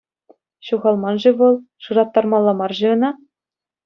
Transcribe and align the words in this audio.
Ҫухалман-ши 0.69 1.31
вӑл, 1.41 1.55
шыраттармалла 1.87 2.53
мар-ши 2.63 2.87
ӑна? 2.93 3.11